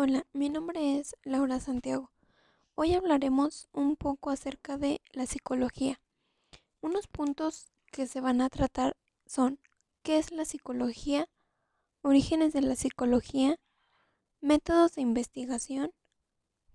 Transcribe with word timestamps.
Hola, 0.00 0.24
mi 0.32 0.48
nombre 0.48 1.00
es 1.00 1.16
Laura 1.24 1.58
Santiago. 1.58 2.12
Hoy 2.76 2.94
hablaremos 2.94 3.68
un 3.72 3.96
poco 3.96 4.30
acerca 4.30 4.78
de 4.78 5.00
la 5.10 5.26
psicología. 5.26 6.00
Unos 6.80 7.08
puntos 7.08 7.72
que 7.90 8.06
se 8.06 8.20
van 8.20 8.40
a 8.40 8.48
tratar 8.48 8.96
son 9.26 9.58
qué 10.04 10.18
es 10.18 10.30
la 10.30 10.44
psicología, 10.44 11.28
orígenes 12.02 12.52
de 12.52 12.60
la 12.60 12.76
psicología, 12.76 13.58
métodos 14.40 14.94
de 14.94 15.02
investigación, 15.02 15.90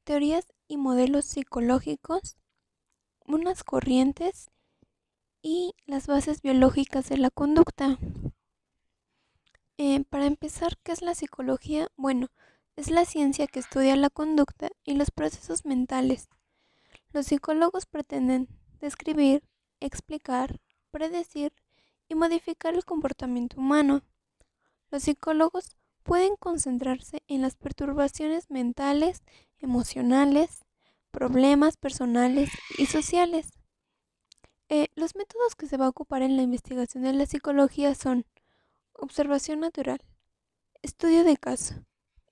teorías 0.03 0.51
y 0.67 0.75
modelos 0.75 1.23
psicológicos, 1.23 2.35
unas 3.25 3.63
corrientes 3.63 4.51
y 5.41 5.75
las 5.85 6.07
bases 6.07 6.41
biológicas 6.41 7.07
de 7.07 7.19
la 7.19 7.29
conducta. 7.29 7.97
Eh, 9.77 10.03
para 10.09 10.25
empezar, 10.25 10.77
¿qué 10.83 10.91
es 10.91 11.01
la 11.01 11.15
psicología? 11.15 11.87
Bueno, 11.95 12.27
es 12.75 12.89
la 12.89 13.05
ciencia 13.05 13.47
que 13.47 13.59
estudia 13.59 13.95
la 13.95 14.09
conducta 14.09 14.69
y 14.83 14.95
los 14.95 15.11
procesos 15.11 15.65
mentales. 15.65 16.29
Los 17.11 17.27
psicólogos 17.27 17.85
pretenden 17.85 18.47
describir, 18.79 19.43
explicar, 19.79 20.59
predecir 20.91 21.53
y 22.09 22.15
modificar 22.15 22.73
el 22.73 22.85
comportamiento 22.85 23.57
humano. 23.59 24.01
Los 24.89 25.03
psicólogos 25.03 25.75
pueden 26.03 26.35
concentrarse 26.35 27.23
en 27.27 27.41
las 27.41 27.55
perturbaciones 27.55 28.49
mentales, 28.49 29.23
emocionales, 29.59 30.65
problemas 31.11 31.77
personales 31.77 32.49
y 32.77 32.87
sociales. 32.87 33.51
Eh, 34.69 34.87
los 34.95 35.15
métodos 35.15 35.55
que 35.55 35.67
se 35.67 35.77
va 35.77 35.85
a 35.85 35.89
ocupar 35.89 36.23
en 36.23 36.35
la 36.35 36.41
investigación 36.41 37.03
de 37.03 37.13
la 37.13 37.25
psicología 37.25 37.93
son 37.95 38.25
observación 38.93 39.59
natural, 39.59 40.01
estudio 40.81 41.23
de 41.23 41.37
caso, 41.37 41.75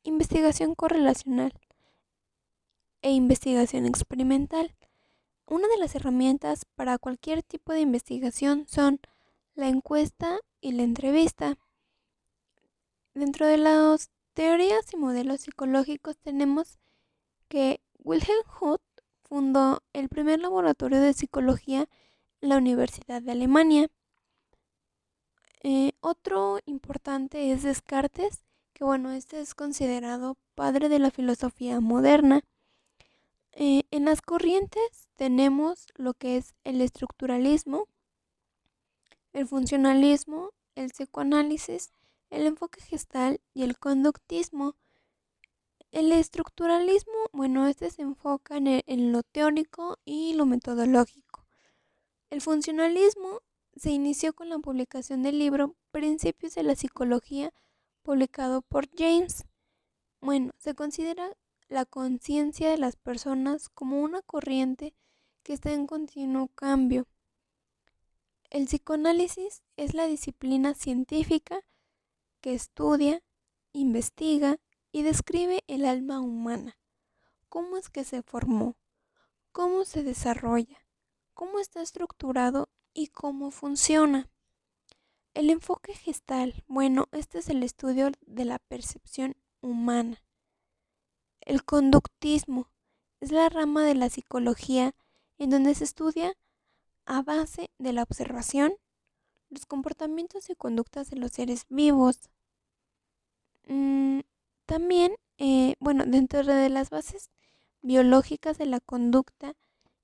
investigación 0.03 0.75
correlacional 0.75 1.53
e 3.01 3.11
investigación 3.11 3.85
experimental. 3.85 4.75
Una 5.45 5.67
de 5.67 5.77
las 5.77 5.95
herramientas 5.95 6.65
para 6.75 6.97
cualquier 6.97 7.43
tipo 7.43 7.73
de 7.73 7.81
investigación 7.81 8.65
son 8.67 8.99
la 9.55 9.67
encuesta 9.67 10.39
y 10.61 10.71
la 10.71 10.83
entrevista. 10.83 11.57
Dentro 13.13 13.45
de 13.45 13.57
las 13.57 14.09
teorías 14.33 14.93
y 14.93 14.97
modelos 14.97 15.41
psicológicos 15.41 16.17
tenemos 16.17 16.79
que 17.49 17.81
Wilhelm 17.99 18.43
Huth 18.59 18.81
fundó 19.23 19.81
el 19.93 20.09
primer 20.09 20.39
laboratorio 20.39 21.01
de 21.01 21.13
psicología 21.13 21.87
en 22.41 22.49
la 22.49 22.57
Universidad 22.57 23.21
de 23.21 23.31
Alemania. 23.31 23.89
Eh, 25.63 25.91
otro 25.99 26.59
importante 26.65 27.51
es 27.51 27.63
Descartes, 27.63 28.43
que 28.81 28.85
bueno, 28.85 29.11
este 29.11 29.39
es 29.39 29.53
considerado 29.53 30.37
padre 30.55 30.89
de 30.89 30.97
la 30.97 31.11
filosofía 31.11 31.79
moderna. 31.79 32.41
Eh, 33.51 33.83
en 33.91 34.05
las 34.05 34.23
corrientes 34.23 35.07
tenemos 35.13 35.85
lo 35.97 36.15
que 36.15 36.37
es 36.37 36.55
el 36.63 36.81
estructuralismo, 36.81 37.87
el 39.33 39.47
funcionalismo, 39.47 40.49
el 40.73 40.89
psicoanálisis, 40.89 41.91
el 42.31 42.47
enfoque 42.47 42.81
gestal 42.81 43.39
y 43.53 43.61
el 43.61 43.77
conductismo. 43.77 44.73
El 45.91 46.11
estructuralismo, 46.11 47.29
bueno, 47.33 47.67
este 47.67 47.91
se 47.91 48.01
enfoca 48.01 48.57
en, 48.57 48.81
en 48.87 49.11
lo 49.11 49.21
teórico 49.21 49.99
y 50.05 50.33
lo 50.33 50.47
metodológico. 50.47 51.45
El 52.31 52.41
funcionalismo 52.41 53.43
se 53.75 53.91
inició 53.91 54.33
con 54.33 54.49
la 54.49 54.57
publicación 54.57 55.21
del 55.21 55.37
libro 55.37 55.75
Principios 55.91 56.55
de 56.55 56.63
la 56.63 56.75
Psicología 56.75 57.53
publicado 58.01 58.61
por 58.61 58.89
James. 58.95 59.45
Bueno, 60.19 60.51
se 60.57 60.75
considera 60.75 61.35
la 61.67 61.85
conciencia 61.85 62.69
de 62.69 62.77
las 62.77 62.95
personas 62.95 63.69
como 63.69 64.01
una 64.01 64.21
corriente 64.21 64.93
que 65.43 65.53
está 65.53 65.71
en 65.71 65.87
continuo 65.87 66.49
cambio. 66.49 67.07
El 68.49 68.65
psicoanálisis 68.65 69.63
es 69.77 69.93
la 69.93 70.05
disciplina 70.05 70.73
científica 70.73 71.61
que 72.41 72.53
estudia, 72.53 73.23
investiga 73.71 74.57
y 74.91 75.03
describe 75.03 75.63
el 75.67 75.85
alma 75.85 76.19
humana, 76.19 76.77
cómo 77.47 77.77
es 77.77 77.89
que 77.89 78.03
se 78.03 78.21
formó, 78.23 78.75
cómo 79.51 79.85
se 79.85 80.03
desarrolla, 80.03 80.85
cómo 81.33 81.59
está 81.59 81.81
estructurado 81.81 82.69
y 82.93 83.07
cómo 83.07 83.51
funciona. 83.51 84.29
El 85.33 85.49
enfoque 85.49 85.93
gestal, 85.93 86.63
bueno, 86.67 87.07
este 87.13 87.39
es 87.39 87.47
el 87.47 87.63
estudio 87.63 88.11
de 88.27 88.43
la 88.43 88.59
percepción 88.59 89.37
humana. 89.61 90.21
El 91.39 91.63
conductismo 91.63 92.69
es 93.21 93.31
la 93.31 93.47
rama 93.47 93.85
de 93.85 93.95
la 93.95 94.09
psicología 94.09 94.93
en 95.37 95.49
donde 95.49 95.73
se 95.73 95.85
estudia 95.85 96.33
a 97.05 97.21
base 97.21 97.69
de 97.77 97.93
la 97.93 98.03
observación 98.03 98.73
los 99.49 99.65
comportamientos 99.65 100.49
y 100.49 100.55
conductas 100.55 101.09
de 101.09 101.17
los 101.17 101.31
seres 101.31 101.65
vivos. 101.69 102.29
Mm, 103.67 104.19
también, 104.65 105.15
eh, 105.37 105.75
bueno, 105.79 106.03
dentro 106.05 106.43
de 106.43 106.69
las 106.69 106.89
bases 106.89 107.29
biológicas 107.81 108.57
de 108.57 108.65
la 108.65 108.81
conducta, 108.81 109.55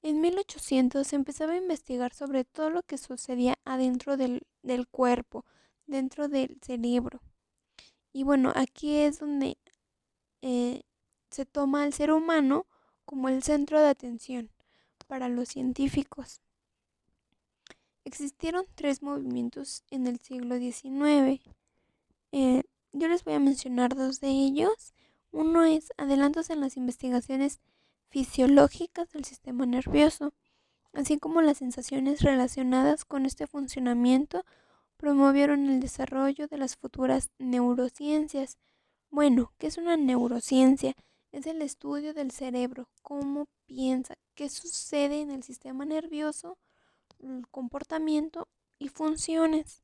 en 0.04 0.22
1800 0.22 1.06
se 1.06 1.16
empezaba 1.16 1.54
a 1.54 1.58
investigar 1.58 2.14
sobre 2.14 2.46
todo 2.46 2.70
lo 2.70 2.84
que 2.84 2.98
sucedía 2.98 3.56
adentro 3.66 4.16
del, 4.16 4.44
cuerpo, 4.88 5.46
dentro 5.86 6.28
del 6.28 6.58
cerebro. 6.62 7.22
Y 8.14 8.24
bueno, 8.24 8.52
aquí 8.56 8.96
es 8.96 9.20
donde 9.20 9.58
eh, 10.42 10.82
se 11.30 11.46
toma 11.46 11.84
al 11.84 11.94
ser 11.94 12.12
humano 12.12 12.66
como 13.06 13.30
el 13.30 13.44
centro 13.44 13.80
de 13.80 13.88
atención 13.88 14.50
para 15.08 15.30
los 15.30 15.50
científicos. 15.50 16.42
Existieron 18.04 18.66
tres 18.76 19.02
movimientos 19.02 19.84
en 19.90 20.08
el 20.08 20.20
siglo 20.20 20.58
XIX. 20.58 21.42
Eh, 22.32 22.64
yo 22.94 23.08
les 23.08 23.24
voy 23.24 23.34
a 23.34 23.40
mencionar 23.40 23.96
dos 23.96 24.20
de 24.20 24.30
ellos. 24.30 24.94
Uno 25.32 25.64
es 25.64 25.92
adelantos 25.98 26.50
en 26.50 26.62
las 26.62 26.78
investigaciones 26.78 27.60
fisiológicas 28.10 29.10
del 29.12 29.26
sistema 29.26 29.66
nervioso, 29.66 30.34
así 30.98 31.20
como 31.20 31.44
las 31.44 31.60
sensaciones 31.60 32.22
relacionadas 32.22 33.06
con 33.06 33.28
este 33.28 33.46
funcionamiento, 33.46 34.44
promovieron 34.98 35.70
el 35.70 35.80
desarrollo 35.80 36.48
de 36.48 36.58
las 36.58 36.76
futuras 36.76 37.30
neurociencias. 37.38 38.58
Bueno, 39.12 39.54
¿qué 39.60 39.68
es 39.68 39.78
una 39.78 39.96
neurociencia? 39.96 40.96
Es 41.32 41.46
el 41.46 41.62
estudio 41.62 42.16
del 42.16 42.32
cerebro, 42.32 42.90
cómo 43.04 43.48
piensa, 43.68 44.16
qué 44.34 44.50
sucede 44.50 45.22
en 45.22 45.30
el 45.30 45.44
sistema 45.44 45.86
nervioso, 45.86 46.58
el 47.20 47.48
comportamiento 47.52 48.48
y 48.80 48.90
funciones. 48.90 49.84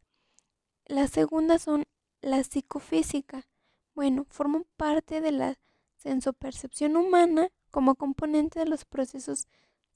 La 0.87 1.07
segunda 1.07 1.59
son 1.59 1.83
la 2.21 2.43
psicofísica. 2.43 3.45
Bueno, 3.93 4.25
forman 4.31 4.65
parte 4.77 5.21
de 5.21 5.31
la 5.31 5.59
sensopercepción 5.95 6.97
humana 6.97 7.49
como 7.69 7.93
componente 7.93 8.57
de 8.57 8.65
los 8.65 8.83
procesos 8.83 9.47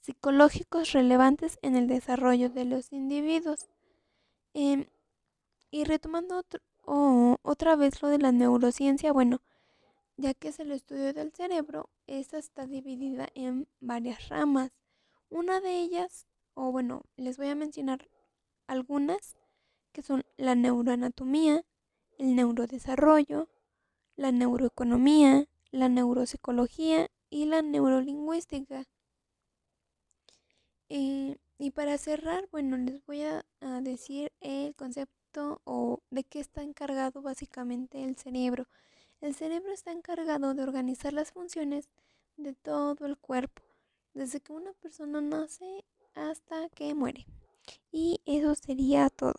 psicológicos 0.07 0.94
relevantes 0.94 1.59
en 1.62 1.75
el 1.75 1.88
desarrollo 1.88 2.50
de 2.50 2.63
los 2.63 2.94
individuos. 2.94 3.68
Em, 4.53 4.85
y 5.69 5.84
retomando 5.84 6.45
otra 7.41 7.75
vez 7.75 8.01
lo 8.01 8.07
de 8.07 8.18
la 8.18 8.31
neurociencia, 8.31 9.12
bueno, 9.12 9.41
ya 10.16 10.34
que 10.34 10.47
es 10.47 10.62
el 10.62 10.72
estudio 10.72 11.13
del 11.13 11.34
cerebro, 11.34 11.90
esta 12.07 12.38
está 12.38 12.66
dividida 12.68 13.28
en 13.35 13.68
varias 13.81 14.29
ramas. 14.29 14.72
Una 15.29 15.59
de 15.59 15.78
ellas, 15.81 16.25
o 16.53 16.72
bueno, 16.72 17.03
les 17.18 17.35
voy 17.35 17.50
a 17.50 17.56
mencionar 17.56 18.07
algunas, 18.66 19.35
que 19.91 20.03
son 20.03 20.24
la 20.38 20.56
neuroanatomía, 20.56 21.66
el 22.18 22.34
neurodesarrollo, 22.34 23.50
la 24.16 24.31
neuroeconomía, 24.31 25.50
la 25.72 25.89
neuropsicología 25.89 27.12
y 27.30 27.48
la 27.48 27.62
neurolingüística. 27.62 28.86
Eh, 30.89 31.38
y 31.60 31.72
para 31.72 31.98
cerrar, 31.98 32.48
bueno, 32.51 32.78
les 32.78 33.06
voy 33.06 33.24
a, 33.24 33.45
a, 33.62 33.81
decir 33.81 34.31
el 34.42 34.75
concepto 34.75 35.62
o 35.66 36.01
de 36.12 36.24
qué 36.24 36.39
está 36.39 36.62
encargado 36.63 37.22
básicamente 37.22 38.04
el 38.04 38.16
cerebro. 38.16 38.68
El 39.22 39.34
cerebro 39.36 39.72
está 39.74 39.92
encargado 39.92 40.54
de 40.54 40.63
organizar 40.63 41.13
las 41.13 41.31
funciones 41.31 41.89
de 42.38 42.54
todo 42.54 43.06
el 43.06 43.18
cuerpo, 43.18 43.63
desde 44.13 44.39
que 44.39 44.54
una 44.54 44.74
persona 44.74 45.22
nace 45.22 45.84
hasta 46.13 46.69
que 46.69 46.94
muere. 46.94 47.25
Y 47.92 48.22
eso 48.25 48.56
sería 48.56 49.10
todo. 49.10 49.34